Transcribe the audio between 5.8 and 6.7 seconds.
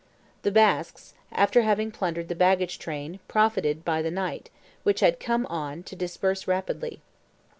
to disperse